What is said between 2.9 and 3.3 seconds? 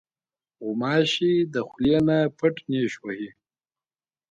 وهي.